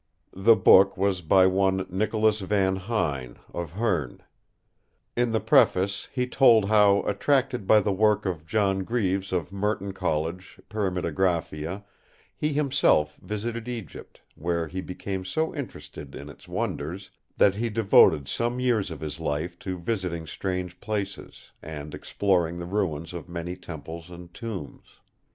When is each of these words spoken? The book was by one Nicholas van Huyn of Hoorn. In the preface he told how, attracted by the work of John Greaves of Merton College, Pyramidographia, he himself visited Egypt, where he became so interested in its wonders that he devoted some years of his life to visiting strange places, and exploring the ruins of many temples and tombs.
The 0.33 0.55
book 0.55 0.97
was 0.97 1.21
by 1.21 1.45
one 1.45 1.85
Nicholas 1.87 2.39
van 2.39 2.77
Huyn 2.77 3.35
of 3.53 3.73
Hoorn. 3.73 4.23
In 5.15 5.31
the 5.31 5.39
preface 5.39 6.07
he 6.11 6.25
told 6.25 6.65
how, 6.69 7.03
attracted 7.03 7.67
by 7.67 7.81
the 7.81 7.93
work 7.93 8.25
of 8.25 8.47
John 8.47 8.79
Greaves 8.83 9.31
of 9.31 9.51
Merton 9.51 9.93
College, 9.93 10.59
Pyramidographia, 10.71 11.83
he 12.35 12.51
himself 12.51 13.17
visited 13.17 13.67
Egypt, 13.67 14.19
where 14.33 14.67
he 14.67 14.81
became 14.81 15.23
so 15.23 15.53
interested 15.53 16.15
in 16.15 16.29
its 16.29 16.47
wonders 16.47 17.11
that 17.37 17.53
he 17.53 17.69
devoted 17.69 18.27
some 18.27 18.59
years 18.59 18.89
of 18.89 19.01
his 19.01 19.19
life 19.19 19.59
to 19.59 19.77
visiting 19.77 20.25
strange 20.25 20.79
places, 20.79 21.51
and 21.61 21.93
exploring 21.93 22.57
the 22.57 22.65
ruins 22.65 23.13
of 23.13 23.29
many 23.29 23.55
temples 23.55 24.09
and 24.09 24.33
tombs. 24.33 24.97